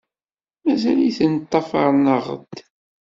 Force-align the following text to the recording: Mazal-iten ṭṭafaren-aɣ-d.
Mazal-iten 0.63 1.33
ṭṭafaren-aɣ-d. 1.43 2.53